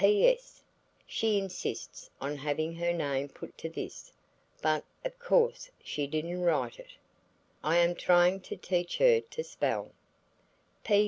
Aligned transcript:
"PS.–She 0.03 1.37
insists 1.37 2.09
on 2.19 2.35
having 2.37 2.73
her 2.77 2.91
name 2.91 3.29
put 3.29 3.55
to 3.59 3.69
this, 3.69 4.11
but 4.59 4.83
of 5.05 5.19
course 5.19 5.69
she 5.83 6.07
didn't 6.07 6.41
write 6.41 6.79
it. 6.79 6.95
I 7.63 7.77
am 7.77 7.93
trying 7.93 8.39
to 8.39 8.55
teach 8.57 8.97
her 8.97 9.21
to 9.21 9.43
spell." 9.43 9.91